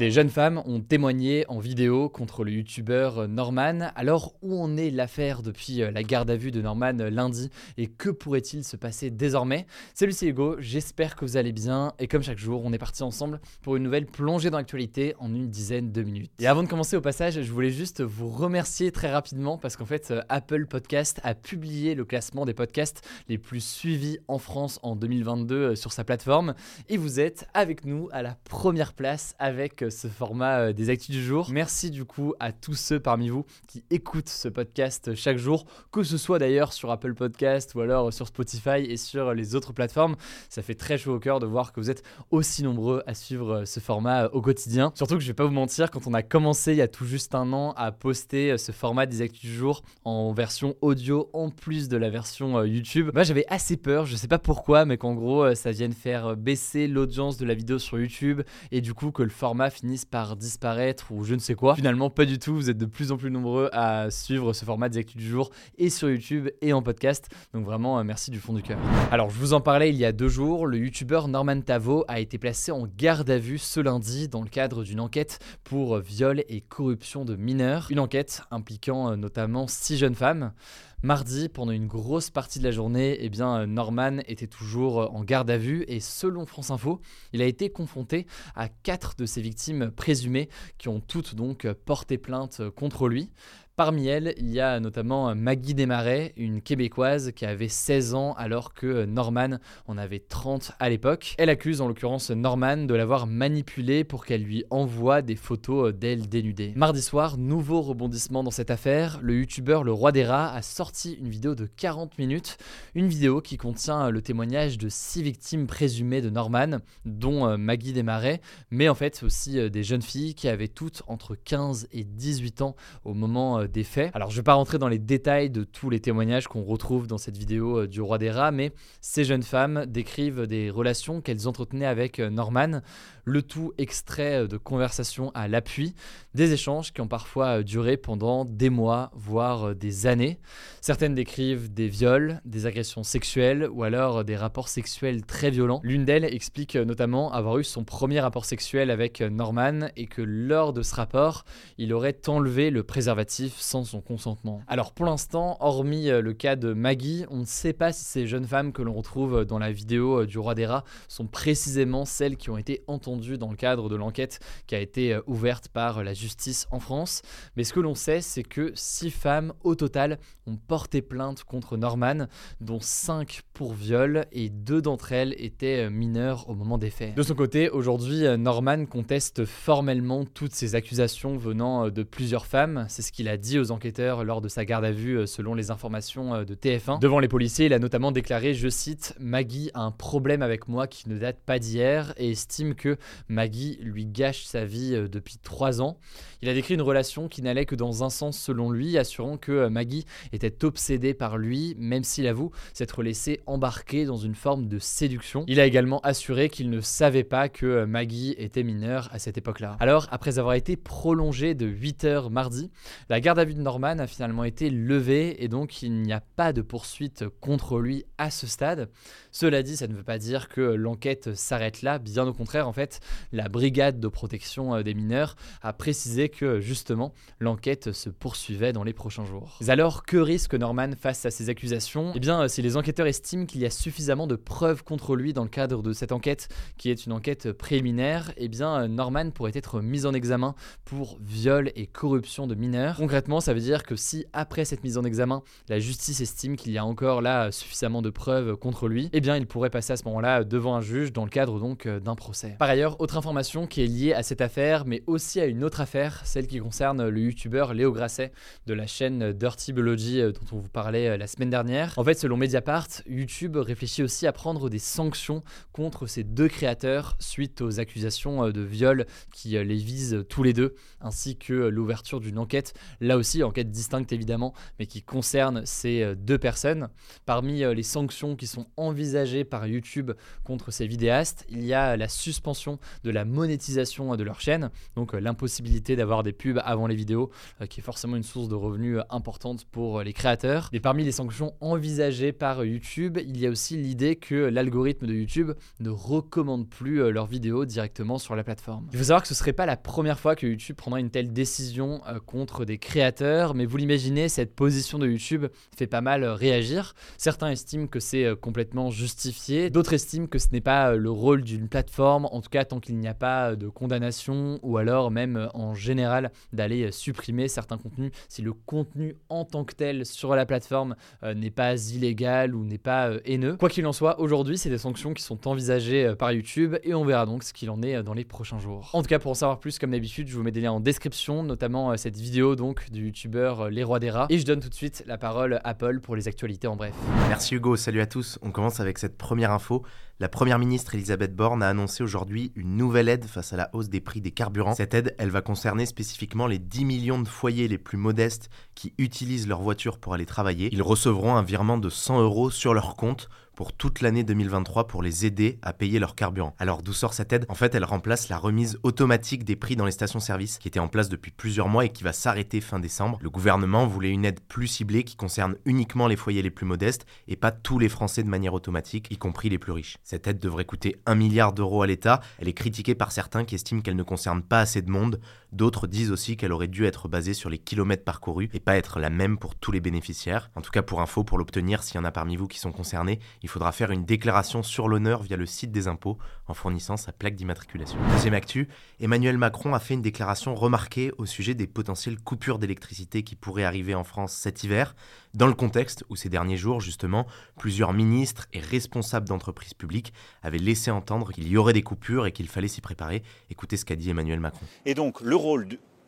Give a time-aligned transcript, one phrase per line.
[0.00, 3.90] Des jeunes femmes ont témoigné en vidéo contre le youtubeur Norman.
[3.96, 7.50] Alors où en est l'affaire depuis euh, la garde à vue de Norman euh, lundi?
[7.76, 9.66] Et que pourrait-il se passer désormais?
[9.92, 11.92] Salut c'est Hugo, j'espère que vous allez bien.
[11.98, 15.34] Et comme chaque jour on est parti ensemble pour une nouvelle plongée dans l'actualité en
[15.34, 16.32] une dizaine de minutes.
[16.40, 19.84] Et avant de commencer au passage, je voulais juste vous remercier très rapidement parce qu'en
[19.84, 24.80] fait euh, Apple Podcast a publié le classement des podcasts les plus suivis en France
[24.82, 26.54] en 2022 sur sa plateforme.
[26.88, 31.14] Et vous êtes avec nous à la première place avec ce format euh, des actus
[31.14, 31.48] du jour.
[31.50, 36.02] Merci du coup à tous ceux parmi vous qui écoutent ce podcast chaque jour, que
[36.02, 40.16] ce soit d'ailleurs sur Apple Podcast ou alors sur Spotify et sur les autres plateformes.
[40.48, 43.60] Ça fait très chaud au cœur de voir que vous êtes aussi nombreux à suivre
[43.60, 44.92] euh, ce format euh, au quotidien.
[44.94, 47.04] Surtout que je vais pas vous mentir, quand on a commencé il y a tout
[47.04, 51.50] juste un an à poster ce format des actus du jour en version audio en
[51.50, 55.14] plus de la version YouTube, bah, j'avais assez peur, je sais pas pourquoi, mais qu'en
[55.14, 59.22] gros ça vienne faire baisser l'audience de la vidéo sur YouTube et du coup que
[59.22, 61.74] le format finissent par disparaître ou je ne sais quoi.
[61.74, 62.54] Finalement, pas du tout.
[62.54, 65.50] Vous êtes de plus en plus nombreux à suivre ce format des actus du jour
[65.78, 67.28] et sur YouTube et en podcast.
[67.54, 68.78] Donc vraiment, euh, merci du fond du cœur.
[69.10, 70.66] Alors, je vous en parlais il y a deux jours.
[70.66, 74.48] Le youtubeur Norman Tavo a été placé en garde à vue ce lundi dans le
[74.48, 77.86] cadre d'une enquête pour viol et corruption de mineurs.
[77.90, 80.52] Une enquête impliquant euh, notamment six jeunes femmes.
[81.02, 85.24] Mardi, pendant une grosse partie de la journée, eh bien, Norman était toujours euh, en
[85.24, 87.00] garde à vue et selon France Info,
[87.32, 92.18] il a été confronté à quatre de ses victimes présumées qui ont toutes donc porté
[92.18, 93.32] plainte contre lui.
[93.80, 98.74] Parmi elles, il y a notamment Maggie Desmarais, une Québécoise qui avait 16 ans alors
[98.74, 101.34] que Norman en avait 30 à l'époque.
[101.38, 106.28] Elle accuse en l'occurrence Norman de l'avoir manipulée pour qu'elle lui envoie des photos d'elle
[106.28, 106.74] dénudée.
[106.76, 111.14] Mardi soir, nouveau rebondissement dans cette affaire, le youtubeur Le Roi des Rats a sorti
[111.14, 112.58] une vidéo de 40 minutes,
[112.94, 117.94] une vidéo qui contient le témoignage de 6 victimes présumées de Norman, dont euh, Maggie
[117.94, 122.04] Desmarais, mais en fait aussi euh, des jeunes filles qui avaient toutes entre 15 et
[122.04, 122.76] 18 ans
[123.06, 123.68] au moment euh,
[124.14, 127.06] Alors je ne vais pas rentrer dans les détails de tous les témoignages qu'on retrouve
[127.06, 131.20] dans cette vidéo euh, du roi des rats, mais ces jeunes femmes décrivent des relations
[131.20, 132.80] qu'elles entretenaient avec euh, Norman,
[133.30, 135.94] le tout extrait euh, de conversations à l'appui,
[136.34, 140.38] des échanges qui ont parfois duré pendant des mois, voire des années.
[140.80, 145.80] Certaines décrivent des viols, des agressions sexuelles ou alors des rapports sexuels très violents.
[145.82, 150.72] L'une d'elles explique notamment avoir eu son premier rapport sexuel avec Norman et que lors
[150.72, 151.44] de ce rapport,
[151.78, 154.60] il aurait enlevé le préservatif sans son consentement.
[154.66, 158.26] Alors pour l'instant, hormis euh, le cas de Maggie, on ne sait pas si ces
[158.26, 162.04] jeunes femmes que l'on retrouve dans la vidéo euh, du roi des rats sont précisément
[162.04, 165.68] celles qui ont été entendues dans le cadre de l'enquête qui a été euh, ouverte
[165.68, 167.22] par la justice en France.
[167.56, 171.76] Mais ce que l'on sait, c'est que six femmes au total ont porté plainte contre
[171.76, 172.26] Norman,
[172.60, 177.14] dont cinq pour viol et deux d'entre elles étaient mineures au moment des faits.
[177.14, 182.86] De son côté, aujourd'hui, Norman conteste formellement toutes ces accusations venant de plusieurs femmes.
[182.88, 185.54] C'est ce qu'il a dit aux enquêteurs lors de sa garde à vue, euh, selon
[185.54, 187.00] les informations euh, de TF1.
[187.00, 190.86] Devant les policiers, il a notamment déclaré, je cite, Maggie a un problème avec moi
[190.86, 192.96] qui ne date pas d'hier et estime que
[193.28, 195.98] Maggie lui gâche sa vie euh, depuis trois ans.
[196.42, 199.68] Il a décrit une relation qui n'allait que dans un sens selon lui, assurant que
[199.68, 204.78] Maggie était obsédée par lui, même s'il avoue s'être laissé embarquer dans une forme de
[204.78, 205.44] séduction.
[205.48, 209.76] Il a également assuré qu'il ne savait pas que Maggie était mineure à cette époque-là.
[209.80, 212.70] Alors, après avoir été prolongé de 8 heures mardi,
[213.08, 216.52] la garde vue de Norman a finalement été levé et donc il n'y a pas
[216.52, 218.88] de poursuite contre lui à ce stade.
[219.32, 222.72] Cela dit, ça ne veut pas dire que l'enquête s'arrête là, bien au contraire, en
[222.72, 222.89] fait,
[223.32, 228.84] la brigade de protection euh, des mineurs a précisé que justement l'enquête se poursuivait dans
[228.84, 229.58] les prochains jours.
[229.68, 232.12] alors, que risque Norman face à ces accusations?
[232.14, 235.44] Eh bien, si les enquêteurs estiment qu'il y a suffisamment de preuves contre lui dans
[235.44, 239.80] le cadre de cette enquête, qui est une enquête préliminaire, eh bien, Norman pourrait être
[239.80, 240.54] mis en examen
[240.84, 242.96] pour viol et corruption de mineurs.
[242.96, 246.72] Concrètement, ça veut dire que si après cette mise en examen, la justice estime qu'il
[246.72, 249.96] y a encore là suffisamment de preuves contre lui, eh bien il pourrait passer à
[249.96, 252.56] ce moment-là devant un juge dans le cadre donc euh, d'un procès.
[252.58, 256.22] Par autre information qui est liée à cette affaire, mais aussi à une autre affaire,
[256.24, 258.32] celle qui concerne le youtubeur Léo Grasset
[258.66, 261.92] de la chaîne Dirty Biology euh, dont on vous parlait euh, la semaine dernière.
[261.96, 265.42] En fait, selon Mediapart, YouTube réfléchit aussi à prendre des sanctions
[265.72, 270.74] contre ces deux créateurs suite aux accusations de viol qui les visent tous les deux,
[271.00, 276.38] ainsi que l'ouverture d'une enquête, là aussi enquête distincte évidemment, mais qui concerne ces deux
[276.38, 276.88] personnes.
[277.26, 280.12] Parmi les sanctions qui sont envisagées par YouTube
[280.44, 282.69] contre ces vidéastes, il y a la suspension
[283.04, 287.30] de la monétisation de leur chaîne, donc l'impossibilité d'avoir des pubs avant les vidéos,
[287.68, 290.68] qui est forcément une source de revenus importante pour les créateurs.
[290.72, 295.14] Et parmi les sanctions envisagées par YouTube, il y a aussi l'idée que l'algorithme de
[295.14, 298.86] YouTube ne recommande plus leurs vidéos directement sur la plateforme.
[298.92, 301.32] Il faut savoir que ce serait pas la première fois que YouTube prendra une telle
[301.32, 305.46] décision euh, contre des créateurs, mais vous l'imaginez, cette position de YouTube
[305.76, 306.94] fait pas mal euh, réagir.
[307.16, 311.42] Certains estiment que c'est euh, complètement justifié, d'autres estiment que ce n'est pas le rôle
[311.42, 315.48] d'une plateforme, en tout cas tant qu'il n'y a pas de condamnation, ou alors même
[315.54, 320.46] en général d'aller supprimer certains contenus si le contenu en tant que tel sur la
[320.46, 323.56] plateforme n'est pas illégal ou n'est pas haineux.
[323.56, 327.04] Quoi qu'il en soit, aujourd'hui, c'est des sanctions qui sont envisagées par YouTube et on
[327.04, 328.90] verra donc ce qu'il en est dans les prochains jours.
[328.92, 330.80] En tout cas, pour en savoir plus, comme d'habitude, je vous mets des liens en
[330.80, 334.26] description, notamment euh, cette vidéo donc du youtubeur euh, Les Rois des Rats.
[334.30, 336.94] Et je donne tout de suite la parole à Paul pour les actualités en bref.
[337.28, 338.38] Merci Hugo, salut à tous.
[338.42, 339.82] On commence avec cette première info.
[340.20, 343.88] La première ministre Elisabeth Borne a annoncé aujourd'hui une nouvelle aide face à la hausse
[343.88, 344.74] des prix des carburants.
[344.74, 348.92] Cette aide, elle va concerner spécifiquement les 10 millions de foyers les plus modestes qui
[348.98, 350.68] utilisent leur voiture pour aller travailler.
[350.72, 355.02] Ils recevront un virement de 100 euros sur leur compte pour toute l'année 2023 pour
[355.02, 356.54] les aider à payer leur carburant.
[356.58, 357.44] Alors d'où sort cette aide?
[357.50, 360.88] En fait, elle remplace la remise automatique des prix dans les stations-service qui était en
[360.88, 363.18] place depuis plusieurs mois et qui va s'arrêter fin décembre.
[363.20, 367.04] Le gouvernement voulait une aide plus ciblée qui concerne uniquement les foyers les plus modestes
[367.28, 369.98] et pas tous les Français de manière automatique, y compris les plus riches.
[370.04, 372.20] Cette aide devrait coûter 1 milliard d'euros à l'État.
[372.38, 375.20] Elle est critiquée par certains qui estiment qu'elle ne concerne pas assez de monde.
[375.52, 379.00] D'autres disent aussi qu'elle aurait dû être basée sur les kilomètres parcourus et pas être
[379.00, 380.50] la même pour tous les bénéficiaires.
[380.54, 382.72] En tout cas, pour info, pour l'obtenir, s'il y en a parmi vous qui sont
[382.72, 386.96] concernés, il faudra faire une déclaration sur l'honneur via le site des impôts en fournissant
[386.96, 387.98] sa plaque d'immatriculation.
[388.12, 388.68] Deuxième actu,
[389.00, 393.64] Emmanuel Macron a fait une déclaration remarquée au sujet des potentielles coupures d'électricité qui pourraient
[393.64, 394.94] arriver en France cet hiver,
[395.34, 397.26] dans le contexte où ces derniers jours, justement,
[397.58, 400.12] plusieurs ministres et responsables d'entreprises publiques
[400.42, 403.22] avaient laissé entendre qu'il y aurait des coupures et qu'il fallait s'y préparer.
[403.50, 404.64] Écoutez ce qu'a dit Emmanuel Macron.
[404.86, 405.66] Et donc le rôle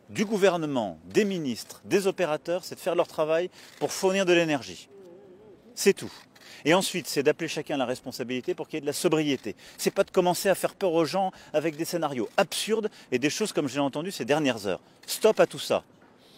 [0.09, 3.49] du gouvernement, des ministres, des opérateurs, c'est de faire leur travail
[3.79, 4.89] pour fournir de l'énergie.
[5.75, 6.11] C'est tout.
[6.65, 9.55] Et ensuite, c'est d'appeler chacun la responsabilité pour qu'il y ait de la sobriété.
[9.77, 13.29] C'est pas de commencer à faire peur aux gens avec des scénarios absurdes et des
[13.29, 14.81] choses comme j'ai entendu ces dernières heures.
[15.05, 15.83] Stop à tout ça.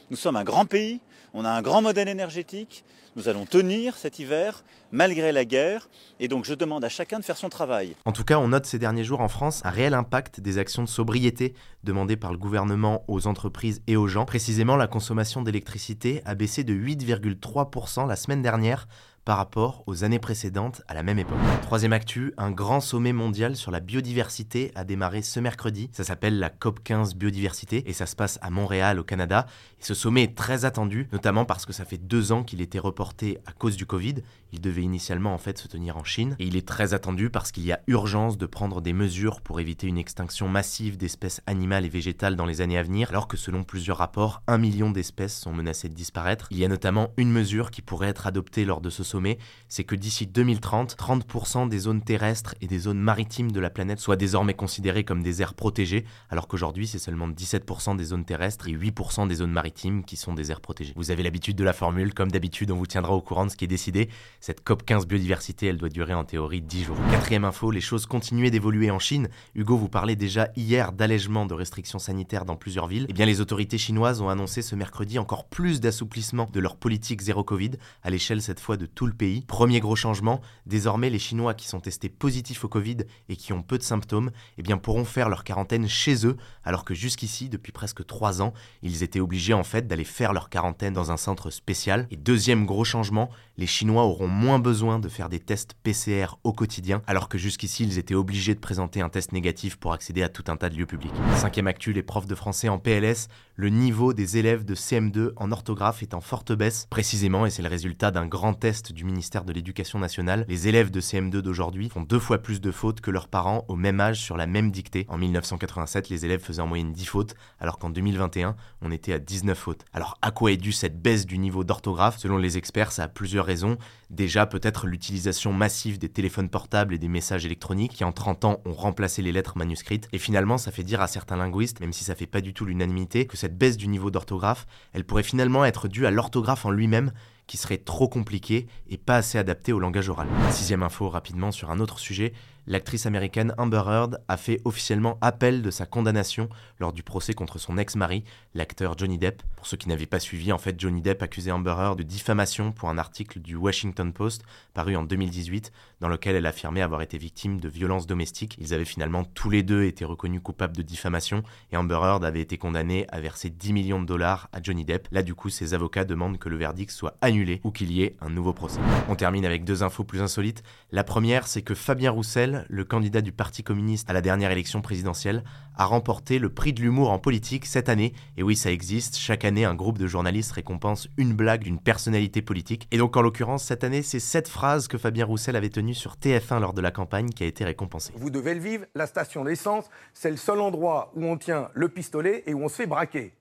[0.09, 0.99] Nous sommes un grand pays,
[1.33, 2.83] on a un grand modèle énergétique,
[3.15, 5.87] nous allons tenir cet hiver malgré la guerre
[6.19, 7.95] et donc je demande à chacun de faire son travail.
[8.03, 10.83] En tout cas, on note ces derniers jours en France un réel impact des actions
[10.83, 11.53] de sobriété
[11.83, 14.25] demandées par le gouvernement aux entreprises et aux gens.
[14.25, 18.87] Précisément, la consommation d'électricité a baissé de 8,3% la semaine dernière
[19.25, 21.39] par rapport aux années précédentes à la même époque.
[21.63, 25.89] Troisième actu, un grand sommet mondial sur la biodiversité a démarré ce mercredi.
[25.91, 29.47] Ça s'appelle la COP 15 biodiversité et ça se passe à Montréal au Canada.
[29.79, 33.39] Ce sommet est très attendu, notamment parce que ça fait deux ans qu'il était reporté
[33.47, 34.15] à cause du Covid.
[34.55, 37.51] Il devait initialement en fait se tenir en Chine et il est très attendu parce
[37.51, 41.83] qu'il y a urgence de prendre des mesures pour éviter une extinction massive d'espèces animales
[41.83, 45.37] et végétales dans les années à venir, alors que selon plusieurs rapports, un million d'espèces
[45.37, 46.47] sont menacées de disparaître.
[46.51, 49.83] Il y a notamment une mesure qui pourrait être adoptée lors de ce sommet, c'est
[49.83, 54.15] que d'ici 2030, 30% des zones terrestres et des zones maritimes de la planète soient
[54.15, 58.73] désormais considérées comme des aires protégées, alors qu'aujourd'hui c'est seulement 17% des zones terrestres et
[58.73, 60.93] 8% des zones maritimes qui sont des aires protégées.
[60.95, 63.57] Vous avez l'habitude de la formule, comme d'habitude on vous tiendra au courant de ce
[63.57, 64.07] qui est décidé.
[64.45, 66.97] Cette COP 15 biodiversité, elle doit durer en théorie 10 jours.
[67.09, 69.27] Quatrième info, les choses continuaient d'évoluer en Chine.
[69.55, 73.07] Hugo vous parlait déjà hier d'allègement de restrictions sanitaires dans plusieurs villes.
[73.09, 77.21] Eh bien les autorités chinoises ont annoncé ce mercredi encore plus d'assouplissement de leur politique
[77.21, 77.71] zéro Covid,
[78.03, 79.41] à l'échelle cette fois de tout le pays.
[79.47, 82.97] Premier gros changement, désormais les Chinois qui sont testés positifs au Covid
[83.29, 86.85] et qui ont peu de symptômes, eh bien pourront faire leur quarantaine chez eux, alors
[86.85, 90.93] que jusqu'ici, depuis presque 3 ans, ils étaient obligés en fait d'aller faire leur quarantaine
[90.93, 92.05] dans un centre spécial.
[92.11, 96.51] Et deuxième gros changement, les Chinois auront moins besoin de faire des tests PCR au
[96.51, 100.29] quotidien, alors que jusqu'ici ils étaient obligés de présenter un test négatif pour accéder à
[100.29, 101.13] tout un tas de lieux publics.
[101.35, 105.51] Cinquième actu, les profs de français en PLS, le niveau des élèves de CM2 en
[105.53, 106.87] orthographe est en forte baisse.
[106.89, 110.91] Précisément, et c'est le résultat d'un grand test du ministère de l'Éducation nationale, les élèves
[110.91, 114.19] de CM2 d'aujourd'hui font deux fois plus de fautes que leurs parents au même âge
[114.19, 115.05] sur la même dictée.
[115.07, 119.19] En 1987, les élèves faisaient en moyenne 10 fautes, alors qu'en 2021, on était à
[119.19, 119.85] 19 fautes.
[119.93, 122.17] Alors à quoi est due cette baisse du niveau d'orthographe?
[122.17, 123.77] Selon les experts, ça a plusieurs raisons.
[124.15, 128.61] Déjà, peut-être l'utilisation massive des téléphones portables et des messages électroniques qui en 30 ans
[128.63, 130.07] ont remplacé les lettres manuscrites.
[130.13, 132.63] Et finalement, ça fait dire à certains linguistes, même si ça fait pas du tout
[132.63, 136.71] l'unanimité, que cette baisse du niveau d'orthographe, elle pourrait finalement être due à l'orthographe en
[136.71, 137.11] lui-même
[137.47, 140.27] qui serait trop compliqué et pas assez adapté au langage oral.
[140.51, 142.33] Sixième info rapidement sur un autre sujet,
[142.67, 146.49] l'actrice américaine Amber Heard a fait officiellement appel de sa condamnation
[146.79, 148.23] lors du procès contre son ex-mari,
[148.53, 149.43] l'acteur Johnny Depp.
[149.55, 152.71] Pour ceux qui n'avaient pas suivi, en fait, Johnny Depp accusait Amber Heard de diffamation
[152.71, 155.71] pour un article du Washington Post paru en 2018
[156.01, 158.57] dans lequel elle affirmait avoir été victime de violences domestiques.
[158.59, 162.41] Ils avaient finalement tous les deux été reconnus coupables de diffamation et Amber Heard avait
[162.41, 165.07] été condamnée à verser 10 millions de dollars à Johnny Depp.
[165.11, 168.15] Là, du coup, ses avocats demandent que le verdict soit annulé ou qu'il y ait
[168.21, 168.79] un nouveau procès.
[169.09, 170.63] On termine avec deux infos plus insolites.
[170.91, 174.81] La première, c'est que Fabien Roussel le candidat du Parti communiste à la dernière élection
[174.81, 175.43] présidentielle,
[175.77, 178.13] a remporté le prix de l'humour en politique cette année.
[178.37, 179.17] Et oui, ça existe.
[179.17, 182.87] Chaque année, un groupe de journalistes récompense une blague d'une personnalité politique.
[182.91, 186.15] Et donc, en l'occurrence, cette année, c'est cette phrase que Fabien Roussel avait tenue sur
[186.15, 188.13] TF1 lors de la campagne qui a été récompensée.
[188.15, 191.89] Vous devez le vivre, la station d'essence, c'est le seul endroit où on tient le
[191.89, 193.33] pistolet et où on se fait braquer.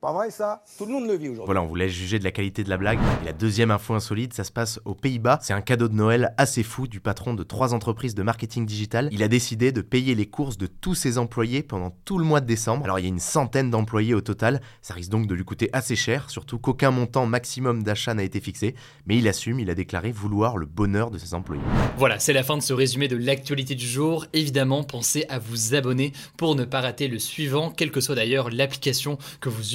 [0.00, 0.62] Pas vrai ça?
[0.78, 1.46] Tout le monde le vit aujourd'hui.
[1.46, 3.00] Voilà, on vous laisse juger de la qualité de la blague.
[3.20, 5.40] Et la deuxième info insolite, ça se passe aux Pays-Bas.
[5.42, 9.08] C'est un cadeau de Noël assez fou du patron de trois entreprises de marketing digital.
[9.10, 12.40] Il a décidé de payer les courses de tous ses employés pendant tout le mois
[12.40, 12.84] de décembre.
[12.84, 14.60] Alors il y a une centaine d'employés au total.
[14.82, 18.38] Ça risque donc de lui coûter assez cher, surtout qu'aucun montant maximum d'achat n'a été
[18.38, 18.76] fixé.
[19.06, 21.62] Mais il assume, il a déclaré vouloir le bonheur de ses employés.
[21.96, 24.26] Voilà, c'est la fin de ce résumé de l'actualité du jour.
[24.32, 28.50] Évidemment, pensez à vous abonner pour ne pas rater le suivant, quelle que soit d'ailleurs
[28.50, 29.74] l'application que vous